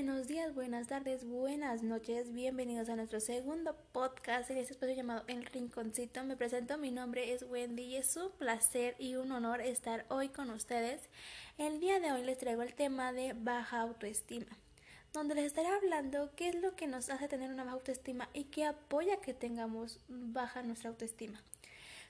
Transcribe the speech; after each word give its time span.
días, 0.00 0.54
buenas 0.54 0.86
tardes, 0.86 1.26
buenas 1.26 1.82
noches. 1.82 2.32
Bienvenidos 2.32 2.88
a 2.88 2.96
nuestro 2.96 3.20
segundo 3.20 3.76
podcast 3.92 4.50
en 4.50 4.56
este 4.56 4.72
espacio 4.72 4.96
llamado 4.96 5.24
El 5.26 5.44
Rinconcito. 5.44 6.24
Me 6.24 6.38
presento, 6.38 6.78
mi 6.78 6.90
nombre 6.90 7.34
es 7.34 7.42
Wendy 7.42 7.82
y 7.82 7.96
es 7.96 8.16
un 8.16 8.30
placer 8.30 8.96
y 8.98 9.16
un 9.16 9.30
honor 9.30 9.60
estar 9.60 10.06
hoy 10.08 10.30
con 10.30 10.48
ustedes. 10.50 11.02
El 11.58 11.80
día 11.80 12.00
de 12.00 12.12
hoy 12.12 12.24
les 12.24 12.38
traigo 12.38 12.62
el 12.62 12.72
tema 12.72 13.12
de 13.12 13.34
baja 13.34 13.82
autoestima, 13.82 14.46
donde 15.12 15.34
les 15.34 15.44
estaré 15.44 15.68
hablando 15.68 16.30
qué 16.34 16.48
es 16.48 16.54
lo 16.54 16.74
que 16.76 16.86
nos 16.86 17.10
hace 17.10 17.28
tener 17.28 17.50
una 17.50 17.64
baja 17.64 17.76
autoestima 17.76 18.30
y 18.32 18.44
qué 18.44 18.64
apoya 18.64 19.18
que 19.18 19.34
tengamos 19.34 20.00
baja 20.08 20.62
nuestra 20.62 20.88
autoestima. 20.88 21.42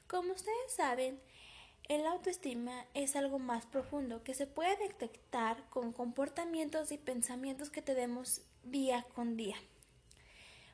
Como 0.06 0.32
ustedes 0.32 0.72
saben, 0.76 1.18
el 1.90 2.06
autoestima 2.06 2.86
es 2.94 3.16
algo 3.16 3.40
más 3.40 3.66
profundo 3.66 4.22
que 4.22 4.32
se 4.32 4.46
puede 4.46 4.76
detectar 4.76 5.68
con 5.70 5.92
comportamientos 5.92 6.92
y 6.92 6.98
pensamientos 6.98 7.68
que 7.68 7.82
tenemos 7.82 8.42
día 8.62 9.04
con 9.16 9.36
día. 9.36 9.56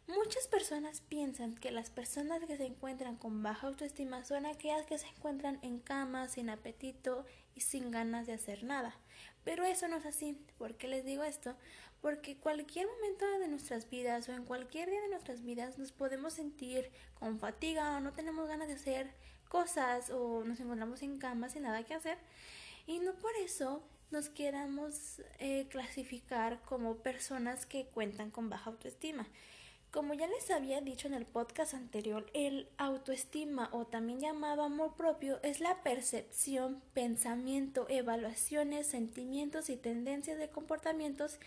Muchas 0.09 0.47
personas 0.47 1.01
piensan 1.01 1.55
que 1.55 1.71
las 1.71 1.89
personas 1.89 2.45
que 2.45 2.59
se 2.59 2.67
encuentran 2.67 3.17
con 3.17 3.43
baja 3.43 3.67
autoestima 3.67 4.27
son 4.27 4.45
aquellas 4.45 4.85
que 4.85 4.99
se 4.99 5.07
encuentran 5.07 5.59
en 5.63 5.79
cama, 5.79 6.29
sin 6.29 6.51
apetito 6.51 7.25
y 7.55 7.63
sin 7.63 7.91
ganas 7.91 8.27
de 8.27 8.35
hacer 8.35 8.63
nada. 8.63 8.95
Pero 9.43 9.65
eso 9.65 9.89
no 9.89 9.97
es 9.97 10.05
así. 10.05 10.39
¿Por 10.59 10.77
qué 10.77 10.87
les 10.87 11.07
digo 11.07 11.25
esto? 11.25 11.57
Porque 12.03 12.37
cualquier 12.37 12.89
momento 12.89 13.25
de 13.39 13.49
nuestras 13.49 13.89
vidas 13.89 14.29
o 14.29 14.33
en 14.33 14.45
cualquier 14.45 14.91
día 14.91 15.01
de 15.01 15.09
nuestras 15.09 15.43
vidas 15.43 15.79
nos 15.79 15.93
podemos 15.93 16.35
sentir 16.35 16.91
con 17.19 17.41
fatiga 17.41 17.97
o 17.97 18.01
no 18.01 18.13
tenemos 18.13 18.47
ganas 18.49 18.69
de 18.69 18.75
hacer 18.75 19.15
cosas 19.47 20.11
o 20.11 20.45
nos 20.45 20.61
encontramos 20.61 21.03
en 21.03 21.19
cama 21.19 21.49
sin 21.49 21.63
nada 21.63 21.83
que 21.85 21.95
hacer 21.95 22.19
y 22.87 22.99
no 23.01 23.15
por 23.15 23.35
eso 23.37 23.83
nos 24.11 24.29
queramos 24.29 25.21
eh, 25.39 25.67
clasificar 25.69 26.61
como 26.63 26.97
personas 26.97 27.67
que 27.67 27.87
cuentan 27.87 28.31
con 28.31 28.49
baja 28.49 28.71
autoestima. 28.71 29.27
Como 29.91 30.15
ya 30.15 30.27
les 30.27 30.51
había 30.51 30.81
dicho 30.81 31.09
en 31.09 31.15
el 31.15 31.25
podcast 31.25 31.75
anterior, 31.75 32.27
el 32.35 32.69
autoestima 32.77 33.71
o 33.73 33.87
también 33.87 34.21
llamado 34.21 34.63
amor 34.63 34.95
propio 34.95 35.41
es 35.43 35.61
la 35.61 35.83
percepción, 35.83 36.83
pensamiento, 36.93 37.87
evaluaciones, 37.89 38.87
sentimientos 38.87 39.71
y 39.71 39.77
tendencias 39.77 40.39
de 40.39 40.51
comportamientos 40.51 41.39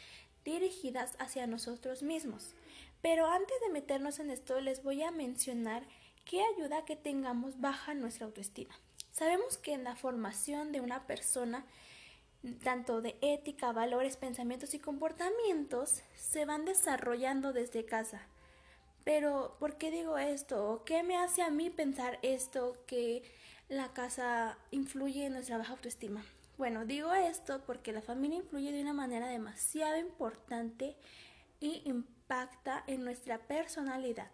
dirigidas 0.44 1.16
hacia 1.20 1.48
nosotros 1.48 2.02
mismos. 2.02 2.56
Pero 3.02 3.28
antes 3.28 3.56
de 3.62 3.72
meternos 3.72 4.20
en 4.20 4.32
esto 4.32 4.60
les 4.60 4.84
voy 4.84 5.04
a 5.04 5.12
mencionar 5.12 5.84
¿Qué 6.30 6.44
ayuda 6.44 6.78
a 6.78 6.86
que 6.86 6.96
tengamos 6.96 7.60
baja 7.60 7.96
nuestra 7.96 8.28
autoestima. 8.28 8.76
Sabemos 9.12 9.58
que 9.58 9.74
en 9.74 9.84
la 9.84 9.96
formación 9.96 10.72
de 10.72 10.80
una 10.80 11.08
persona, 11.08 11.66
tanto 12.64 13.02
de 13.02 13.18
ética, 13.22 13.72
valores, 13.72 14.16
pensamientos 14.16 14.76
y 14.76 14.80
comportamientos, 14.80 16.04
se 16.16 16.46
van 16.46 16.66
desarrollando 16.66 17.52
desde 17.52 17.84
casa. 17.84 18.22
Pero, 19.04 19.56
¿por 19.60 19.80
qué 19.80 19.90
digo 19.90 20.20
esto? 20.20 20.84
¿Qué 20.86 21.02
me 21.02 21.18
hace 21.18 21.42
a 21.42 21.50
mí 21.50 21.72
pensar 21.72 22.20
esto 22.22 22.78
que 22.86 23.24
la 23.68 23.92
casa 23.94 24.56
influye 24.70 25.26
en 25.26 25.34
nuestra 25.34 25.58
baja 25.58 25.74
autoestima? 25.74 26.24
Bueno, 26.60 26.86
digo 26.86 27.12
esto 27.16 27.64
porque 27.66 27.92
la 27.92 28.04
familia 28.04 28.38
influye 28.38 28.72
de 28.72 28.84
una 28.84 28.94
manera 28.94 29.30
demasiado 29.30 29.98
importante 29.98 30.96
y 31.60 31.82
impacta 31.86 32.84
en 32.86 33.04
nuestra 33.04 33.40
personalidad 33.40 34.30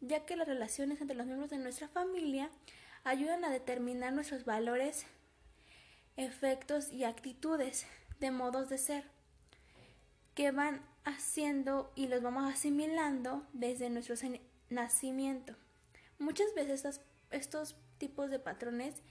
ya 0.00 0.24
que 0.24 0.36
las 0.36 0.48
relaciones 0.48 1.00
entre 1.00 1.16
los 1.16 1.26
miembros 1.26 1.50
de 1.50 1.58
nuestra 1.58 1.88
familia 1.88 2.50
ayudan 3.04 3.44
a 3.44 3.50
determinar 3.50 4.12
nuestros 4.12 4.44
valores, 4.44 5.06
efectos 6.16 6.92
y 6.92 7.04
actitudes 7.04 7.86
de 8.20 8.30
modos 8.30 8.68
de 8.68 8.78
ser 8.78 9.04
que 10.34 10.50
van 10.50 10.82
haciendo 11.04 11.92
y 11.96 12.06
los 12.06 12.22
vamos 12.22 12.52
asimilando 12.52 13.46
desde 13.52 13.90
nuestro 13.90 14.14
nacimiento. 14.70 15.56
Muchas 16.18 16.54
veces 16.54 17.00
estos 17.30 17.76
tipos 17.98 18.30
de 18.30 18.38
patrones 18.38 19.02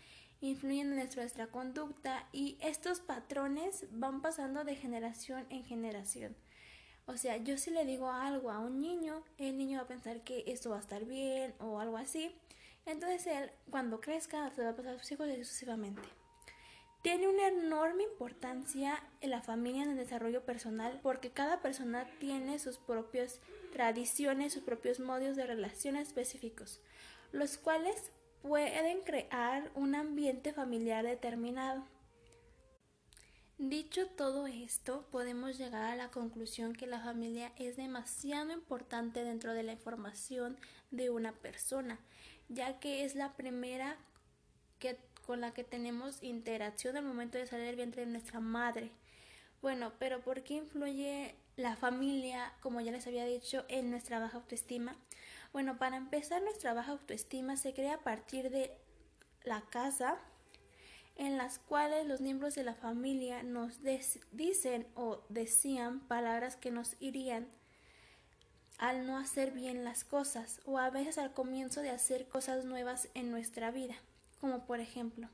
influyen 0.42 0.98
en 0.98 1.10
nuestra 1.16 1.48
conducta 1.48 2.28
y 2.32 2.58
estos 2.62 3.00
patrones 3.00 3.86
van 3.92 4.22
pasando 4.22 4.64
de 4.64 4.76
generación 4.76 5.46
en 5.50 5.64
generación. 5.64 6.36
O 7.08 7.16
sea, 7.16 7.38
yo 7.38 7.58
si 7.58 7.72
le 7.72 7.86
digo 7.86 8.12
algo 8.12 8.52
a 8.52 8.60
un 8.60 8.82
niño, 8.82 9.24
el 9.38 9.58
niño 9.58 9.80
va 9.80 9.86
a 9.86 9.88
pensar 9.88 10.22
que 10.22 10.44
esto 10.46 10.70
va 10.70 10.78
a 10.78 10.82
estar 10.82 11.06
bien 11.06 11.54
o 11.60 11.80
algo 11.80 11.98
así. 11.98 12.36
Entonces 12.86 13.26
él, 13.28 13.50
cuando 13.72 14.02
crezca, 14.02 14.52
se 14.52 14.64
va 14.64 14.70
a 14.70 14.76
pasar 14.76 14.96
a 14.96 15.00
sus 15.00 15.12
hijos 15.14 15.28
sucesivamente. 15.28 16.02
Tiene 17.02 17.30
una 17.30 17.48
enorme 17.48 18.04
importancia 18.04 19.02
en 19.22 19.30
la 19.30 19.42
familia 19.42 19.84
en 19.84 19.92
el 19.92 19.98
desarrollo 19.98 20.44
personal 20.44 21.00
porque 21.02 21.32
cada 21.32 21.62
persona 21.62 22.06
tiene 22.20 22.60
sus 22.60 22.78
propias 22.78 23.40
tradiciones, 23.72 24.54
sus 24.54 24.64
propios 24.64 25.00
modos 25.00 25.38
de 25.38 25.46
relación 25.46 25.96
específicos, 25.96 26.82
los 27.32 27.58
cuales 27.58 28.12
pueden 28.42 29.02
crear 29.02 29.72
un 29.76 29.96
ambiente 29.96 30.52
familiar 30.52 31.06
determinado. 31.06 31.86
Dicho 33.60 34.06
todo 34.06 34.46
esto, 34.46 35.08
podemos 35.10 35.58
llegar 35.58 35.86
a 35.86 35.96
la 35.96 36.12
conclusión 36.12 36.74
que 36.74 36.86
la 36.86 37.00
familia 37.00 37.52
es 37.58 37.76
demasiado 37.76 38.52
importante 38.52 39.24
dentro 39.24 39.56
de 39.56 39.64
la 39.64 39.72
información 39.72 40.60
de 40.92 41.10
una 41.10 41.32
persona, 41.32 42.00
ya 42.50 42.80
que 42.80 43.04
es 43.04 43.16
la 43.16 43.36
primera 43.36 43.98
que, 44.78 45.00
con 45.26 45.42
la 45.42 45.56
que 45.56 45.64
tenemos 45.64 46.22
interacción 46.22 46.98
al 46.98 47.06
momento 47.06 47.40
de 47.40 47.48
salir 47.48 47.66
del 47.66 47.78
vientre 47.78 48.06
de 48.06 48.12
nuestra 48.12 48.40
madre. 48.40 48.92
Bueno, 49.64 49.92
pero 49.98 50.22
¿por 50.22 50.44
qué 50.44 50.54
influye 50.54 51.34
la 51.56 51.76
familia, 51.76 52.54
como 52.62 52.80
ya 52.80 52.92
les 52.92 53.08
había 53.08 53.26
dicho, 53.26 53.66
en 53.70 53.90
nuestra 53.90 54.20
baja 54.20 54.38
autoestima? 54.38 54.96
Bueno, 55.52 55.80
para 55.80 55.98
empezar, 55.98 56.44
nuestra 56.44 56.76
baja 56.76 56.92
autoestima 56.92 57.58
se 57.58 57.74
crea 57.74 57.96
a 57.96 58.04
partir 58.04 58.52
de 58.52 58.78
la 59.44 59.62
casa, 59.62 60.20
en 61.18 61.38
las 61.38 61.60
cuales 61.60 62.06
los 62.06 62.22
miembros 62.22 62.56
de 62.56 62.64
la 62.64 62.76
familia 62.76 63.44
nos 63.44 63.80
dicen 64.32 64.88
o 64.96 65.24
decían 65.30 66.00
palabras 66.02 66.56
que 66.56 66.72
nos 66.72 66.96
irían 67.00 67.48
al 68.78 69.08
no 69.08 69.18
hacer 69.18 69.52
bien 69.52 69.84
las 69.84 70.04
cosas 70.04 70.62
o 70.66 70.78
a 70.78 70.92
veces 70.92 71.18
al 71.18 71.34
comienzo 71.34 71.82
de 71.82 71.90
hacer 71.90 72.28
cosas 72.28 72.66
nuevas 72.66 73.10
en 73.16 73.32
nuestra 73.32 73.72
vida, 73.72 73.96
como 74.40 74.66
por 74.66 74.80
ejemplo, 74.80 75.28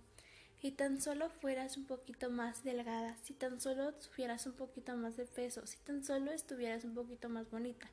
si 0.61 0.71
tan 0.71 1.01
solo 1.01 1.29
fueras 1.29 1.75
un 1.75 1.85
poquito 1.85 2.29
más 2.29 2.63
delgada, 2.63 3.17
si 3.21 3.33
tan 3.33 3.59
solo 3.59 3.93
tuvieras 3.95 4.45
un 4.45 4.53
poquito 4.53 4.95
más 4.95 5.17
de 5.17 5.25
peso, 5.25 5.67
si 5.67 5.77
tan 5.79 6.05
solo 6.05 6.31
estuvieras 6.31 6.85
un 6.85 6.95
poquito 6.95 7.27
más 7.27 7.51
bonita, 7.51 7.89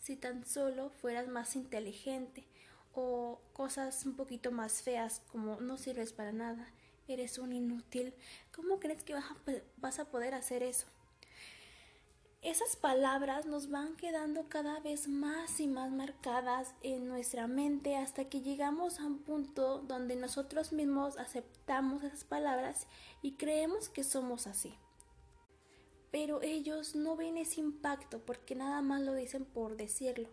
si 0.00 0.16
tan 0.16 0.46
solo 0.46 0.88
fueras 0.88 1.28
más 1.28 1.54
inteligente 1.54 2.46
o 2.94 3.42
cosas 3.52 4.06
un 4.06 4.16
poquito 4.16 4.50
más 4.52 4.80
feas 4.80 5.20
como 5.30 5.60
no 5.60 5.76
sirves 5.76 6.14
para 6.14 6.32
nada, 6.32 6.66
eres 7.08 7.38
un 7.38 7.52
inútil. 7.52 8.14
¿Cómo 8.54 8.80
crees 8.80 9.02
que 9.02 9.14
vas 9.14 9.98
a, 9.98 10.04
poder 10.06 10.34
hacer 10.34 10.62
eso? 10.62 10.86
Esas 12.42 12.76
palabras 12.76 13.46
nos 13.46 13.70
van 13.70 13.96
quedando 13.96 14.48
cada 14.48 14.80
vez 14.80 15.08
más 15.08 15.60
y 15.60 15.66
más 15.66 15.90
marcadas 15.90 16.74
en 16.82 17.08
nuestra 17.08 17.46
mente 17.46 17.96
hasta 17.96 18.28
que 18.28 18.42
llegamos 18.42 19.00
a 19.00 19.06
un 19.06 19.18
punto 19.18 19.78
donde 19.78 20.14
nosotros 20.14 20.72
mismos 20.72 21.16
aceptamos 21.16 22.04
esas 22.04 22.24
palabras 22.24 22.86
y 23.22 23.32
creemos 23.32 23.88
que 23.88 24.04
somos 24.04 24.46
así. 24.46 24.74
Pero 26.10 26.42
ellos 26.42 26.94
no 26.94 27.16
ven 27.16 27.38
ese 27.38 27.60
impacto 27.60 28.18
porque 28.18 28.54
nada 28.54 28.82
más 28.82 29.00
lo 29.00 29.14
dicen 29.14 29.46
por 29.46 29.76
decirlo. 29.76 30.28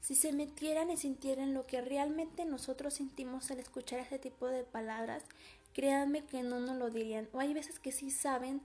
Si 0.00 0.14
se 0.14 0.32
metieran 0.32 0.90
y 0.90 0.96
sintieran 0.96 1.52
lo 1.52 1.66
que 1.66 1.82
realmente 1.82 2.46
nosotros 2.46 2.94
sentimos 2.94 3.50
al 3.50 3.60
escuchar 3.60 4.00
ese 4.00 4.18
tipo 4.18 4.46
de 4.46 4.64
palabras, 4.64 5.24
créanme 5.72 6.24
que 6.24 6.42
no 6.42 6.60
nos 6.60 6.76
lo 6.76 6.90
dirían. 6.90 7.28
O 7.32 7.40
hay 7.40 7.54
veces 7.54 7.78
que 7.78 7.92
sí 7.92 8.10
saben 8.10 8.60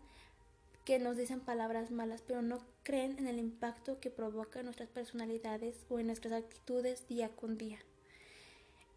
que 0.86 1.00
nos 1.00 1.18
dicen 1.18 1.40
palabras 1.40 1.92
malas, 1.92 2.22
pero 2.26 2.42
no 2.42 2.60
creen 2.84 3.18
en 3.18 3.28
el 3.28 3.40
impacto 3.40 4.00
que 4.00 4.12
provoca 4.12 4.60
en 4.60 4.66
nuestras 4.66 4.90
personalidades 4.90 5.86
o 5.90 6.00
en 6.00 6.08
nuestras 6.08 6.34
actitudes 6.34 7.08
día 7.08 7.30
con 7.30 7.58
día. 7.58 7.80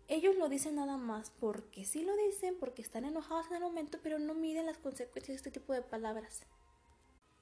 Ellos 0.07 0.37
lo 0.37 0.49
dicen 0.49 0.77
nada 0.77 0.97
más 0.97 1.31
porque 1.39 1.85
sí 1.85 2.03
lo 2.03 2.17
dicen, 2.17 2.57
porque 2.59 2.83
están 2.83 3.05
enojados 3.05 3.49
en 3.49 3.57
el 3.57 3.63
momento, 3.63 3.99
pero 4.03 4.19
no 4.19 4.35
miden 4.35 4.67
las 4.67 4.79
consecuencias 4.79 5.29
de 5.29 5.49
este 5.49 5.51
tipo 5.51 5.73
de 5.73 5.83
palabras. 5.83 6.43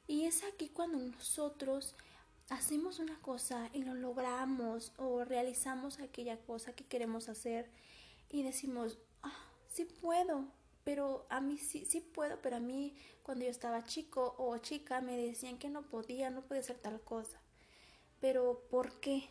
Y 0.08 0.24
es 0.26 0.42
aquí 0.44 0.68
cuando 0.68 0.98
nosotros 0.98 1.94
hacemos 2.48 3.00
una 3.00 3.20
cosa 3.20 3.70
y 3.72 3.82
lo 3.82 3.94
logramos 3.94 4.92
o 4.98 5.24
realizamos 5.24 5.98
aquella 5.98 6.38
cosa 6.38 6.72
que 6.72 6.84
queremos 6.84 7.28
hacer 7.28 7.68
y 8.30 8.42
decimos, 8.42 8.98
sí 9.76 9.84
puedo, 9.84 10.46
pero 10.84 11.26
a 11.28 11.40
mí 11.40 11.58
sí, 11.58 11.84
sí 11.84 12.00
puedo, 12.00 12.40
pero 12.40 12.56
a 12.56 12.60
mí 12.60 12.96
cuando 13.22 13.44
yo 13.44 13.50
estaba 13.50 13.84
chico 13.84 14.34
o 14.38 14.56
chica 14.58 15.02
me 15.02 15.16
decían 15.18 15.58
que 15.58 15.68
no 15.68 15.82
podía, 15.82 16.30
no 16.30 16.42
podía 16.42 16.60
hacer 16.60 16.78
tal 16.78 17.00
cosa. 17.02 17.38
Pero 18.18 18.66
¿por 18.70 18.98
qué? 19.00 19.28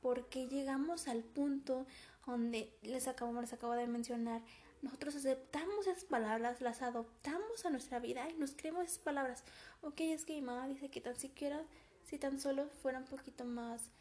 Porque 0.00 0.48
llegamos 0.48 1.06
al 1.06 1.22
punto 1.22 1.86
donde 2.26 2.76
les 2.82 3.06
acabo, 3.06 3.40
les 3.40 3.52
acabo 3.52 3.74
de 3.74 3.86
mencionar, 3.86 4.42
nosotros 4.82 5.14
aceptamos 5.14 5.86
esas 5.86 6.04
palabras, 6.04 6.60
las 6.60 6.82
adoptamos 6.82 7.64
a 7.64 7.70
nuestra 7.70 8.00
vida 8.00 8.28
y 8.28 8.34
nos 8.34 8.52
creemos 8.52 8.84
esas 8.84 8.98
palabras. 8.98 9.44
Ok, 9.82 10.00
es 10.00 10.24
que 10.24 10.34
mi 10.34 10.42
mamá 10.42 10.66
dice 10.66 10.90
que 10.90 11.00
tan 11.00 11.16
siquiera 11.16 11.62
si 12.02 12.18
tan 12.18 12.40
solo 12.40 12.68
fuera 12.82 12.98
un 12.98 13.06
poquito 13.06 13.44
más 13.44 13.92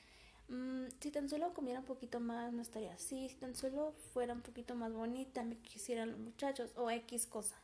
Mm, 0.50 0.88
si 1.00 1.12
tan 1.12 1.30
solo 1.30 1.54
comiera 1.54 1.80
un 1.80 1.86
poquito 1.86 2.20
más 2.20 2.52
no 2.54 2.62
estaría 2.62 2.94
así, 2.94 3.30
si 3.30 3.36
tan 3.36 3.56
solo 3.56 3.94
fuera 4.14 4.34
un 4.34 4.42
poquito 4.42 4.76
más 4.76 4.92
bonita 4.92 5.44
me 5.44 5.58
quisieran 5.58 6.12
los 6.12 6.20
muchachos 6.20 6.72
o 6.76 6.92
X 6.92 7.26
cosa, 7.26 7.56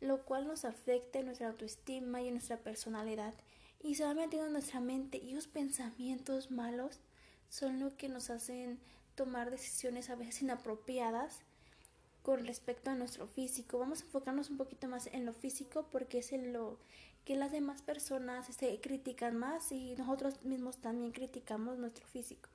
lo 0.00 0.24
cual 0.24 0.46
nos 0.46 0.64
afecta 0.64 1.18
en 1.18 1.26
nuestra 1.26 1.48
autoestima 1.48 2.22
y 2.22 2.28
en 2.28 2.34
nuestra 2.34 2.58
personalidad. 2.58 3.34
Y 3.82 3.96
se 3.96 4.04
va 4.04 4.14
metiendo 4.14 4.46
en 4.46 4.54
nuestra 4.54 4.80
mente 4.80 5.18
y 5.18 5.34
los 5.34 5.46
pensamientos 5.46 6.50
malos 6.50 7.00
son 7.50 7.80
lo 7.80 7.96
que 7.96 8.08
nos 8.08 8.30
hacen 8.30 8.78
tomar 9.14 9.50
decisiones 9.50 10.10
a 10.10 10.16
veces 10.16 10.42
inapropiadas 10.42 11.40
con 12.22 12.46
respecto 12.46 12.90
a 12.90 12.94
nuestro 12.94 13.26
físico. 13.26 13.78
Vamos 13.78 14.00
a 14.00 14.04
enfocarnos 14.04 14.48
un 14.48 14.56
poquito 14.56 14.88
más 14.88 15.08
en 15.08 15.26
lo 15.26 15.34
físico 15.34 15.86
porque 15.92 16.18
es 16.18 16.32
en 16.32 16.54
lo 16.54 16.78
que 17.24 17.36
las 17.36 17.52
demás 17.52 17.82
personas 17.82 18.48
este, 18.48 18.80
critican 18.80 19.36
más 19.36 19.72
y 19.72 19.94
nosotros 19.96 20.42
mismos 20.44 20.78
también 20.78 21.12
criticamos 21.12 21.78
nuestro 21.78 22.06
físico. 22.06 22.48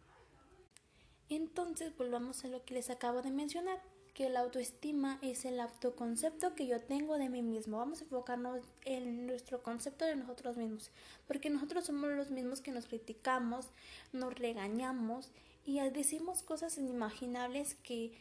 Entonces 1.30 1.96
volvamos 1.98 2.44
a 2.44 2.48
lo 2.48 2.64
que 2.64 2.74
les 2.74 2.90
acabo 2.90 3.22
de 3.22 3.32
mencionar, 3.32 3.80
que 4.14 4.30
la 4.30 4.42
autoestima 4.42 5.20
es 5.22 5.46
el 5.46 5.60
autoconcepto 5.60 6.56
que 6.56 6.68
yo 6.68 6.82
tengo 6.82 7.18
de 7.18 7.30
mí 7.30 7.42
mismo. 7.42 7.78
Vamos 7.78 8.02
a 8.02 8.04
enfocarnos 8.04 8.62
en 8.84 9.28
nuestro 9.28 9.62
concepto 9.64 10.06
de 10.06 10.16
nosotros 10.16 10.58
mismos, 10.58 10.92
porque 11.28 11.50
nosotros 11.50 11.86
somos 11.86 12.10
los 12.12 12.32
mismos 12.32 12.62
que 12.62 12.72
nos 12.72 12.88
criticamos, 12.88 13.68
nos 14.12 14.34
regañamos 14.34 15.32
y 15.66 15.80
decimos 15.92 16.42
cosas 16.42 16.78
inimaginables 16.78 17.76
que 17.76 18.12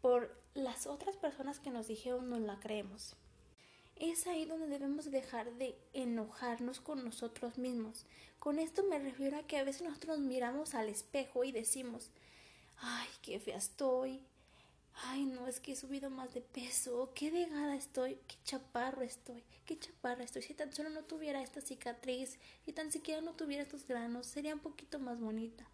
por 0.00 0.34
las 0.54 0.86
otras 0.86 1.16
personas 1.16 1.58
que 1.58 1.70
nos 1.70 1.86
dijeron 1.86 2.28
no 2.28 2.38
la 2.38 2.60
creemos 2.60 3.16
es 4.02 4.26
ahí 4.26 4.46
donde 4.46 4.66
debemos 4.66 5.12
dejar 5.12 5.52
de 5.54 5.76
enojarnos 5.92 6.80
con 6.80 7.04
nosotros 7.04 7.56
mismos. 7.56 8.04
Con 8.40 8.58
esto 8.58 8.82
me 8.82 8.98
refiero 8.98 9.38
a 9.38 9.46
que 9.46 9.58
a 9.58 9.64
veces 9.64 9.82
nosotros 9.82 10.18
miramos 10.18 10.74
al 10.74 10.88
espejo 10.88 11.44
y 11.44 11.52
decimos, 11.52 12.10
ay, 12.78 13.06
qué 13.22 13.38
fea 13.38 13.58
estoy, 13.58 14.20
ay, 15.04 15.24
no, 15.24 15.46
es 15.46 15.60
que 15.60 15.72
he 15.72 15.76
subido 15.76 16.10
más 16.10 16.34
de 16.34 16.40
peso, 16.40 17.12
qué 17.14 17.30
delgada 17.30 17.76
estoy, 17.76 18.18
qué 18.26 18.34
chaparro 18.42 19.02
estoy, 19.02 19.44
qué 19.66 19.78
chaparra 19.78 20.24
estoy. 20.24 20.42
Si 20.42 20.54
tan 20.54 20.72
solo 20.72 20.90
no 20.90 21.04
tuviera 21.04 21.40
esta 21.40 21.60
cicatriz 21.60 22.40
y 22.66 22.72
tan 22.72 22.90
siquiera 22.90 23.20
no 23.20 23.34
tuviera 23.34 23.62
estos 23.62 23.86
granos, 23.86 24.26
sería 24.26 24.54
un 24.54 24.60
poquito 24.60 24.98
más 24.98 25.20
bonita. 25.20 25.64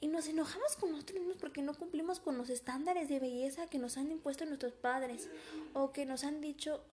Y 0.00 0.06
nos 0.08 0.28
enojamos 0.28 0.76
con 0.76 0.92
nosotros 0.92 1.18
mismos 1.18 1.38
porque 1.38 1.62
no 1.62 1.74
cumplimos 1.74 2.20
con 2.20 2.38
los 2.38 2.50
estándares 2.50 3.08
de 3.08 3.18
belleza 3.18 3.66
que 3.66 3.78
nos 3.78 3.96
han 3.96 4.12
impuesto 4.12 4.44
nuestros 4.44 4.74
padres 4.74 5.28
o 5.74 5.92
que 5.92 6.06
nos 6.06 6.22
han 6.22 6.40
dicho 6.40 6.84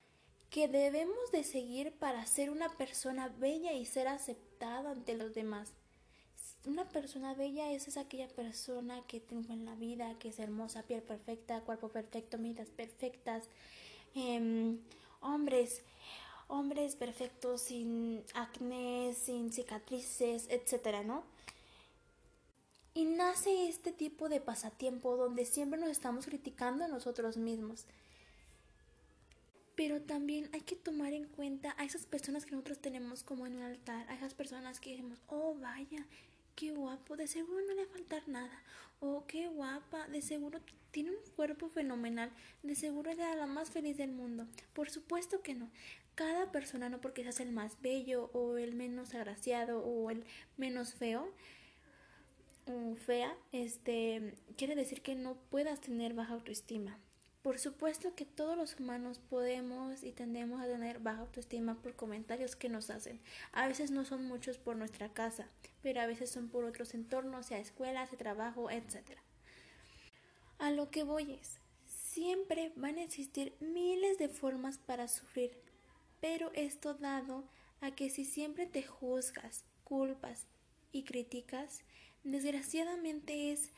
que 0.49 0.69
debemos 0.69 1.33
de 1.33 1.45
seguir 1.45 1.93
para 1.93 2.25
ser 2.27 2.49
una 2.51 2.69
persona 2.77 3.29
bella 3.29 3.73
y 3.73 3.85
ser 3.85 4.09
aceptada 4.09 4.93
ante 4.93 5.17
los 5.17 5.35
demás. 5.35 5.73
Una 6.65 6.89
persona 6.89 7.35
bella 7.35 7.73
es, 7.73 7.97
aquella 7.99 8.29
persona 8.29 9.03
que 9.07 9.21
tengo 9.21 9.53
en 9.53 9.67
la 9.67 9.75
vida, 9.75 10.19
que 10.19 10.29
es 10.29 10.39
hermosa, 10.39 10.83
piel 10.85 11.03
perfecta, 11.03 11.61
cuerpo 11.61 11.89
perfecto, 11.89 12.39
medidas 12.39 12.69
perfectas, 12.71 13.45
em, 14.15 14.79
hombres, 15.21 15.83
hombres 16.49 16.97
perfectos 16.97 17.63
sin 17.63 18.23
acné, 18.33 19.15
sin 19.15 19.53
cicatrices, 19.53 20.47
etcétera, 20.49 21.03
¿no? 21.03 21.25
Y 22.97 23.07
nace 23.07 23.69
este 23.69 23.91
tipo 23.91 24.29
de 24.29 24.41
pasatiempo 24.41 25.17
donde 25.17 25.45
siempre 25.45 25.81
nos 25.81 25.91
estamos 25.91 26.27
criticando 26.27 26.85
a 26.85 26.89
nosotros 26.89 27.37
mismos. 27.37 27.87
Pero 29.75 30.01
también 30.01 30.49
hay 30.53 30.61
que 30.61 30.77
tomar 30.77 31.13
en 31.13 31.27
cuenta 31.27 31.75
a 31.77 31.85
esas 31.85 32.07
personas 32.07 32.47
que 32.47 32.53
nosotros 32.53 32.79
tenemos 32.79 33.25
como 33.25 33.47
en 33.47 33.57
un 33.57 33.63
altar, 33.63 34.09
a 34.09 34.15
esas 34.15 34.35
personas 34.35 34.79
que 34.79 34.91
decimos, 34.91 35.21
oh 35.27 35.57
vaya, 35.57 36.07
qué 36.55 36.71
guapo, 36.71 37.17
de 37.17 37.27
seguro 37.27 37.61
no 37.67 37.75
le 37.75 37.85
va 37.85 37.91
a 37.91 37.93
faltar 37.93 38.29
nada, 38.29 38.63
oh 39.01 39.25
qué 39.27 39.49
guapa, 39.49 40.07
de 40.07 40.23
seguro 40.23 40.61
tiene 40.93 41.11
un 41.11 41.17
cuerpo 41.35 41.69
fenomenal, 41.69 42.31
de 42.63 42.77
seguro 42.77 43.11
era 43.11 43.35
la 43.35 43.47
más 43.47 43.71
feliz 43.71 43.97
del 43.97 44.13
mundo. 44.13 44.47
Por 44.73 44.91
supuesto 44.91 45.43
que 45.43 45.55
no. 45.55 45.69
Cada 46.15 46.53
persona, 46.53 46.89
no 46.89 47.01
porque 47.01 47.25
seas 47.25 47.41
el 47.41 47.51
más 47.51 47.83
bello 47.83 48.31
o 48.33 48.57
el 48.57 48.75
menos 48.75 49.15
agraciado 49.15 49.81
o 49.81 50.11
el 50.11 50.25
menos 50.57 50.95
feo, 50.95 51.33
fea, 52.97 53.37
este, 53.53 54.35
quiere 54.57 54.75
decir 54.75 55.03
que 55.03 55.15
no 55.15 55.37
puedas 55.51 55.81
tener 55.81 56.15
baja 56.15 56.35
autoestima. 56.35 56.99
Por 57.43 57.59
supuesto 57.59 58.15
que 58.15 58.25
todos 58.25 58.57
los 58.57 58.81
humanos 58.81 59.19
podemos 59.19 60.03
y 60.03 60.13
tendemos 60.13 60.63
a 60.63 60.67
tener 60.67 60.99
baja 61.01 61.21
autoestima 61.21 61.75
por 61.75 61.95
comentarios 61.95 62.57
que 62.57 62.71
nos 62.71 62.89
hacen. 62.89 63.21
A 63.53 63.69
veces 63.69 63.91
no 63.91 64.07
son 64.07 64.25
muchos 64.25 64.57
por 64.57 64.77
nuestra 64.77 65.13
casa, 65.13 65.49
pero 65.83 66.01
a 66.01 66.07
veces 66.07 66.31
son 66.31 66.49
por 66.49 66.65
otros 66.65 66.95
entornos, 66.95 67.47
sea 67.47 67.59
escuela, 67.59 68.07
sea 68.07 68.19
trabajo, 68.19 68.71
etc. 68.71 69.19
A 70.59 70.71
lo 70.71 70.91
que 70.91 71.03
voy 71.03 71.33
es, 71.35 71.59
siempre 71.87 72.73
van 72.77 72.97
a 72.97 73.03
existir 73.03 73.55
miles 73.61 74.17
de 74.17 74.31
formas 74.31 74.79
para 74.79 75.07
sufrir, 75.07 75.59
pero 76.23 76.51
esto 76.55 76.95
dado 76.95 77.45
a 77.83 77.91
que 77.91 78.09
si 78.09 78.25
siempre 78.25 78.65
te 78.67 78.83
juzgas, 78.83 79.67
culpas 79.85 80.47
y 80.93 81.03
criticas, 81.03 81.83
desgraciadamente 82.25 83.53
es 83.53 83.71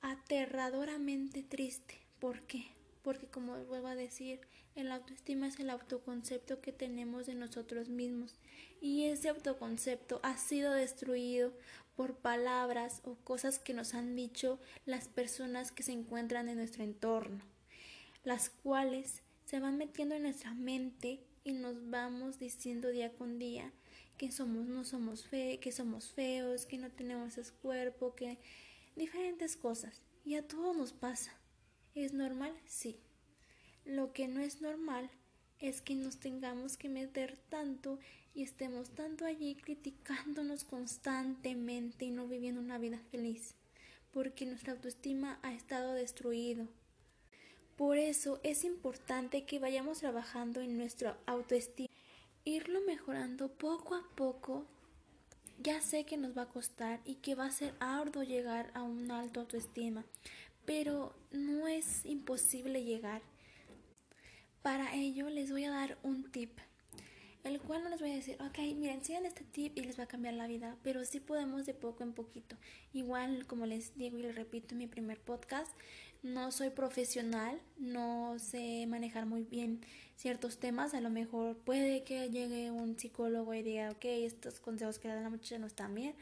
aterradoramente 0.00 1.42
triste. 1.42 2.00
¿Por 2.18 2.42
qué? 2.42 2.66
Porque 3.02 3.26
como 3.26 3.62
vuelvo 3.64 3.86
a 3.86 3.94
decir, 3.94 4.40
el 4.74 4.90
autoestima 4.90 5.46
es 5.46 5.58
el 5.60 5.70
autoconcepto 5.70 6.60
que 6.60 6.72
tenemos 6.72 7.26
de 7.26 7.34
nosotros 7.34 7.88
mismos 7.88 8.38
y 8.80 9.04
ese 9.04 9.28
autoconcepto 9.28 10.20
ha 10.22 10.36
sido 10.36 10.72
destruido 10.72 11.52
por 11.96 12.16
palabras 12.16 13.00
o 13.04 13.16
cosas 13.16 13.58
que 13.58 13.74
nos 13.74 13.94
han 13.94 14.14
dicho 14.14 14.60
las 14.86 15.08
personas 15.08 15.72
que 15.72 15.82
se 15.82 15.92
encuentran 15.92 16.48
en 16.48 16.58
nuestro 16.58 16.84
entorno, 16.84 17.42
las 18.22 18.50
cuales 18.50 19.22
se 19.44 19.58
van 19.58 19.78
metiendo 19.78 20.14
en 20.14 20.22
nuestra 20.22 20.54
mente 20.54 21.20
y 21.42 21.52
nos 21.52 21.90
vamos 21.90 22.38
diciendo 22.38 22.88
día 22.90 23.12
con 23.12 23.38
día 23.38 23.72
que 24.18 24.32
somos, 24.32 24.66
no 24.66 24.84
somos 24.84 25.24
fe, 25.24 25.58
que 25.60 25.72
somos 25.72 26.10
feos, 26.10 26.66
que 26.66 26.76
no 26.76 26.90
tenemos 26.90 27.38
ese 27.38 27.52
cuerpo, 27.52 28.14
que 28.14 28.38
diferentes 28.96 29.56
cosas. 29.56 30.02
Y 30.24 30.34
a 30.34 30.46
todos 30.46 30.76
nos 30.76 30.92
pasa. 30.92 31.32
¿Es 31.94 32.12
normal? 32.12 32.52
Sí. 32.66 32.98
Lo 33.84 34.12
que 34.12 34.28
no 34.28 34.40
es 34.40 34.60
normal 34.60 35.08
es 35.60 35.80
que 35.80 35.94
nos 35.94 36.18
tengamos 36.18 36.76
que 36.76 36.88
meter 36.88 37.38
tanto 37.48 37.98
y 38.34 38.42
estemos 38.42 38.90
tanto 38.90 39.24
allí 39.24 39.54
criticándonos 39.54 40.64
constantemente 40.64 42.04
y 42.04 42.10
no 42.10 42.28
viviendo 42.28 42.60
una 42.60 42.78
vida 42.78 43.00
feliz, 43.10 43.54
porque 44.12 44.46
nuestra 44.46 44.74
autoestima 44.74 45.38
ha 45.42 45.54
estado 45.54 45.94
destruido. 45.94 46.68
Por 47.76 47.96
eso 47.96 48.40
es 48.42 48.64
importante 48.64 49.44
que 49.44 49.58
vayamos 49.58 50.00
trabajando 50.00 50.60
en 50.60 50.76
nuestra 50.76 51.18
autoestima 51.26 51.88
irlo 52.48 52.80
mejorando 52.80 53.48
poco 53.48 53.94
a 53.94 54.02
poco, 54.14 54.64
ya 55.62 55.80
sé 55.80 56.04
que 56.04 56.16
nos 56.16 56.36
va 56.36 56.42
a 56.42 56.48
costar 56.48 57.00
y 57.04 57.16
que 57.16 57.34
va 57.34 57.46
a 57.46 57.50
ser 57.50 57.74
arduo 57.78 58.22
llegar 58.22 58.70
a 58.74 58.82
un 58.82 59.10
alto 59.10 59.40
autoestima, 59.40 60.04
pero 60.64 61.14
no 61.30 61.68
es 61.68 62.06
imposible 62.06 62.84
llegar. 62.84 63.22
Para 64.62 64.94
ello 64.94 65.28
les 65.28 65.50
voy 65.50 65.64
a 65.64 65.70
dar 65.70 65.98
un 66.02 66.30
tip, 66.30 66.58
el 67.44 67.60
cual 67.60 67.84
no 67.84 67.90
les 67.90 68.00
voy 68.00 68.12
a 68.12 68.16
decir, 68.16 68.36
ok, 68.40 68.58
miren, 68.76 69.04
sigan 69.04 69.26
este 69.26 69.44
tip 69.44 69.76
y 69.76 69.82
les 69.82 69.98
va 69.98 70.04
a 70.04 70.08
cambiar 70.08 70.34
la 70.34 70.46
vida, 70.46 70.76
pero 70.82 71.04
sí 71.04 71.20
podemos 71.20 71.66
de 71.66 71.74
poco 71.74 72.02
en 72.02 72.12
poquito. 72.12 72.56
Igual, 72.92 73.46
como 73.46 73.66
les 73.66 73.96
digo 73.96 74.18
y 74.18 74.22
les 74.22 74.34
repito 74.34 74.74
en 74.74 74.78
mi 74.78 74.86
primer 74.86 75.20
podcast, 75.20 75.70
no 76.22 76.50
soy 76.50 76.70
profesional, 76.70 77.60
no 77.78 78.38
sé 78.38 78.86
manejar 78.86 79.26
muy 79.26 79.44
bien 79.44 79.80
ciertos 80.16 80.58
temas, 80.58 80.94
a 80.94 81.00
lo 81.00 81.10
mejor 81.10 81.56
puede 81.56 82.02
que 82.02 82.28
llegue 82.30 82.70
un 82.70 82.98
psicólogo 82.98 83.54
y 83.54 83.62
diga, 83.62 83.90
ok, 83.90 84.04
estos 84.04 84.60
consejos 84.60 84.98
que 84.98 85.08
dan 85.08 85.22
la 85.22 85.30
muchacha 85.30 85.58
no 85.58 85.66
están 85.66 85.94
bien, 85.94 86.14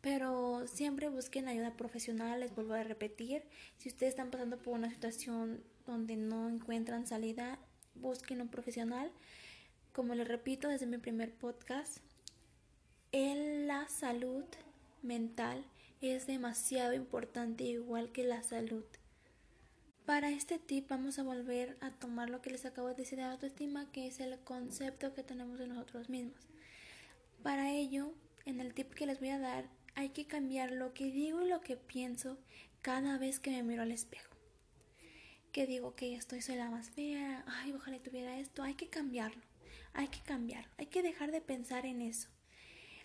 pero 0.00 0.66
siempre 0.66 1.08
busquen 1.08 1.48
ayuda 1.48 1.76
profesional, 1.76 2.40
les 2.40 2.54
vuelvo 2.54 2.74
a 2.74 2.82
repetir, 2.82 3.42
si 3.78 3.88
ustedes 3.88 4.10
están 4.10 4.30
pasando 4.30 4.56
por 4.56 4.74
una 4.74 4.90
situación 4.90 5.62
donde 5.86 6.16
no 6.16 6.48
encuentran 6.48 7.06
salida, 7.06 7.58
busquen 7.94 8.40
un 8.40 8.48
profesional, 8.48 9.10
como 9.92 10.14
les 10.14 10.28
repito 10.28 10.68
desde 10.68 10.86
mi 10.86 10.98
primer 10.98 11.32
podcast, 11.32 11.98
en 13.12 13.66
la 13.66 13.88
salud 13.88 14.44
mental 15.02 15.64
es 16.00 16.26
demasiado 16.26 16.92
importante 16.92 17.64
igual 17.64 18.12
que 18.12 18.24
la 18.24 18.42
salud 18.42 18.84
para 20.06 20.30
este 20.30 20.60
tip 20.60 20.88
vamos 20.88 21.18
a 21.18 21.24
volver 21.24 21.76
a 21.80 21.90
tomar 21.90 22.30
lo 22.30 22.40
que 22.40 22.50
les 22.50 22.64
acabo 22.64 22.86
de 22.88 22.94
decir 22.94 23.18
de 23.18 23.24
autoestima, 23.24 23.90
que 23.90 24.06
es 24.06 24.20
el 24.20 24.38
concepto 24.38 25.12
que 25.12 25.24
tenemos 25.24 25.58
de 25.58 25.66
nosotros 25.66 26.08
mismos. 26.08 26.46
Para 27.42 27.72
ello, 27.72 28.14
en 28.44 28.60
el 28.60 28.72
tip 28.72 28.94
que 28.94 29.06
les 29.06 29.18
voy 29.18 29.30
a 29.30 29.40
dar, 29.40 29.68
hay 29.96 30.10
que 30.10 30.24
cambiar 30.24 30.70
lo 30.70 30.94
que 30.94 31.10
digo 31.10 31.42
y 31.42 31.48
lo 31.48 31.60
que 31.60 31.76
pienso 31.76 32.38
cada 32.82 33.18
vez 33.18 33.40
que 33.40 33.50
me 33.50 33.64
miro 33.64 33.82
al 33.82 33.90
espejo. 33.90 34.36
Que 35.50 35.66
digo 35.66 35.96
que 35.96 36.14
estoy 36.14 36.40
soy 36.40 36.54
la 36.54 36.70
más 36.70 36.90
fea, 36.90 37.44
ay, 37.48 37.72
ojalá 37.72 37.98
tuviera 37.98 38.38
esto, 38.38 38.62
hay 38.62 38.74
que 38.74 38.88
cambiarlo, 38.88 39.42
hay 39.92 40.06
que 40.06 40.20
cambiar, 40.20 40.68
hay 40.78 40.86
que 40.86 41.02
dejar 41.02 41.32
de 41.32 41.40
pensar 41.40 41.84
en 41.84 42.00
eso. 42.00 42.28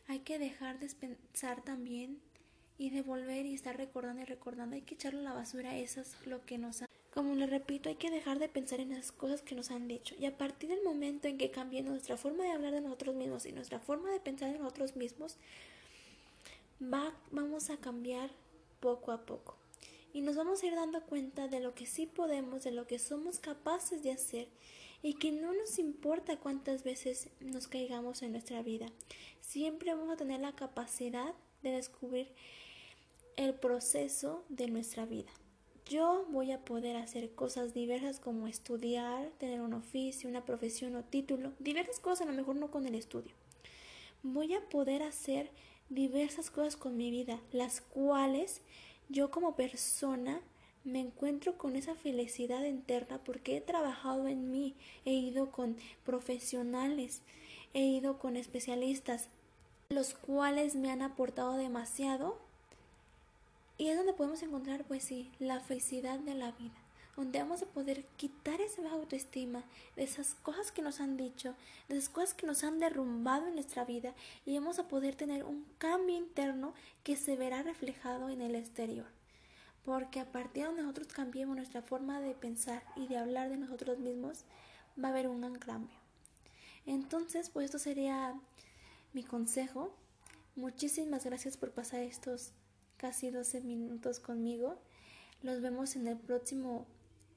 Hay 0.08 0.20
que 0.20 0.38
dejar 0.38 0.78
de 0.80 0.90
pensar 0.90 1.64
también 1.64 2.22
y 2.82 2.90
de 2.90 3.04
volver 3.04 3.46
y 3.46 3.54
estar 3.54 3.78
recordando 3.78 4.24
y 4.24 4.26
recordando. 4.26 4.76
Hay 4.76 4.82
que 4.82 4.96
echarle 4.96 5.22
la 5.22 5.34
basura 5.34 5.78
eso 5.78 6.02
es 6.02 6.16
lo 6.26 6.44
que 6.48 6.58
nos 6.58 6.82
ha... 6.82 6.88
Como 7.14 7.36
le 7.36 7.46
repito, 7.46 7.90
hay 7.90 7.96
que 7.96 8.10
dejar 8.10 8.40
de 8.40 8.50
pensar 8.50 8.80
en 8.80 8.90
las 8.90 9.12
cosas 9.12 9.44
que 9.44 9.54
nos 9.54 9.70
han 9.70 9.88
dicho. 9.88 10.16
Y 10.18 10.26
a 10.26 10.36
partir 10.36 10.70
del 10.70 10.82
momento 10.82 11.28
en 11.28 11.38
que 11.38 11.52
cambie 11.52 11.84
nuestra 11.84 12.18
forma 12.18 12.44
de 12.44 12.50
hablar 12.50 12.74
de 12.74 12.82
nosotros 12.82 13.14
mismos 13.14 13.46
y 13.46 13.52
nuestra 13.52 13.80
forma 13.80 14.10
de 14.10 14.20
pensar 14.20 14.50
en 14.50 14.64
nosotros 14.64 14.96
mismos, 14.96 15.38
va, 16.82 17.14
vamos 17.30 17.70
a 17.70 17.78
cambiar 17.78 18.32
poco 18.80 19.12
a 19.12 19.28
poco. 19.28 19.58
Y 20.12 20.22
nos 20.22 20.36
vamos 20.36 20.64
a 20.64 20.66
ir 20.66 20.74
dando 20.74 21.04
cuenta 21.04 21.48
de 21.48 21.60
lo 21.60 21.76
que 21.76 21.86
sí 21.86 22.08
podemos, 22.08 22.64
de 22.64 22.72
lo 22.72 22.88
que 22.88 22.98
somos 22.98 23.38
capaces 23.38 24.02
de 24.02 24.12
hacer 24.12 24.48
y 25.04 25.14
que 25.14 25.32
no 25.32 25.54
nos 25.54 25.78
importa 25.78 26.38
cuántas 26.38 26.84
veces 26.84 27.30
nos 27.42 27.68
caigamos 27.68 28.24
en 28.24 28.32
nuestra 28.32 28.64
vida. 28.64 28.88
Siempre 29.40 29.94
vamos 29.94 30.10
a 30.10 30.18
tener 30.18 30.40
la 30.40 30.56
capacidad 30.56 31.36
de 31.62 31.74
descubrir 31.74 32.34
el 33.36 33.54
proceso 33.54 34.44
de 34.50 34.68
nuestra 34.68 35.06
vida. 35.06 35.32
Yo 35.86 36.26
voy 36.30 36.52
a 36.52 36.64
poder 36.64 36.96
hacer 36.96 37.32
cosas 37.32 37.74
diversas 37.74 38.20
como 38.20 38.48
estudiar, 38.48 39.30
tener 39.38 39.62
un 39.62 39.74
oficio, 39.74 40.30
una 40.30 40.46
profesión 40.46 40.96
o 40.96 41.04
título, 41.04 41.52
diversas 41.60 42.00
cosas, 42.00 42.28
a 42.28 42.32
lo 42.32 42.38
mejor 42.38 42.56
no 42.56 42.72
con 42.72 42.86
el 42.86 42.96
estudio. 42.96 43.34
Voy 44.24 44.54
a 44.54 44.62
poder 44.70 45.04
hacer 45.04 45.50
diversas 45.90 46.50
cosas 46.50 46.78
con 46.78 46.96
mi 46.96 47.12
vida, 47.12 47.40
las 47.52 47.82
cuales 47.82 48.62
yo 49.10 49.32
como 49.32 49.56
persona 49.56 50.42
me 50.84 51.00
encuentro 51.00 51.58
con 51.58 51.76
esa 51.76 51.96
felicidad 51.96 52.64
interna 52.64 53.20
porque 53.24 53.58
he 53.58 53.62
trabajado 53.62 54.28
en 54.28 54.52
mí, 54.52 54.76
he 55.06 55.14
ido 55.14 55.52
con 55.52 55.76
profesionales, 56.06 57.22
he 57.74 57.84
ido 57.84 58.18
con 58.18 58.36
especialistas, 58.38 59.28
los 59.90 60.14
cuales 60.14 60.76
me 60.76 60.90
han 60.90 61.02
aportado 61.02 61.58
demasiado 61.58 62.38
y 63.78 63.88
es 63.88 63.98
donde 63.98 64.14
podemos 64.14 64.42
encontrar, 64.44 64.84
pues 64.86 65.04
sí, 65.04 65.32
la 65.40 65.60
felicidad 65.60 66.20
de 66.20 66.36
la 66.36 66.52
vida, 66.52 66.76
donde 67.16 67.40
vamos 67.40 67.62
a 67.62 67.66
poder 67.66 68.06
quitar 68.18 68.62
esa 68.62 68.82
baja 68.82 68.96
autoestima, 68.96 69.64
de 69.96 70.04
esas 70.04 70.36
cosas 70.36 70.72
que 70.72 70.82
nos 70.82 71.00
han 71.00 71.18
dicho, 71.18 71.56
de 71.90 71.98
esas 71.98 72.10
cosas 72.10 72.34
que 72.34 72.46
nos 72.46 72.64
han 72.64 72.80
derrumbado 72.80 73.48
en 73.48 73.56
nuestra 73.56 73.86
vida 73.86 74.14
y 74.46 74.54
vamos 74.56 74.80
a 74.80 74.88
poder 74.88 75.16
tener 75.16 75.44
un 75.44 75.66
cambio 75.78 76.16
interno 76.16 76.74
que 77.04 77.16
se 77.16 77.36
verá 77.36 77.64
reflejado 77.64 78.30
en 78.30 78.42
el 78.42 78.56
exterior. 78.56 79.08
Porque 79.84 80.20
a 80.20 80.32
partir 80.32 80.64
de 80.64 80.68
donde 80.68 80.84
nosotros 80.84 81.08
cambiemos 81.08 81.56
nuestra 81.56 81.82
forma 81.82 82.22
de 82.22 82.36
pensar 82.36 82.84
y 82.96 83.08
de 83.08 83.18
hablar 83.18 83.50
de 83.50 83.58
nosotros 83.58 83.98
mismos, 83.98 84.46
va 85.04 85.08
a 85.08 85.12
haber 85.12 85.28
un 85.28 85.42
gran 85.42 85.56
cambio. 85.56 85.98
Entonces, 86.86 87.50
pues 87.50 87.66
esto 87.66 87.80
sería 87.80 88.36
mi 89.14 89.24
consejo. 89.24 89.92
Muchísimas 90.56 91.26
gracias 91.26 91.58
por 91.58 91.72
pasar 91.72 92.02
estos 92.02 92.54
casi 93.02 93.32
12 93.32 93.62
minutos 93.62 94.20
conmigo. 94.20 94.80
Los 95.42 95.60
vemos 95.62 95.96
en 95.96 96.06
el 96.08 96.18
próximo 96.18 96.86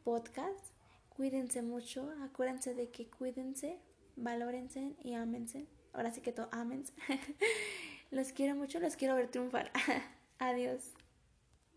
podcast. 0.05 0.61
Cuídense 1.09 1.63
mucho. 1.63 2.13
Acuérdense 2.23 2.75
de 2.75 2.91
que 2.91 3.09
cuídense, 3.09 3.79
valórense 4.15 4.95
y 5.03 5.15
ámense. 5.15 5.67
Ahora 5.95 6.13
sí 6.13 6.21
que 6.21 6.33
todo 6.33 6.51
ámense. 6.53 6.93
los 8.11 8.33
quiero 8.33 8.55
mucho, 8.55 8.79
los 8.79 8.97
quiero 8.97 9.15
ver 9.15 9.31
triunfar. 9.31 9.73
Adiós. 10.39 10.93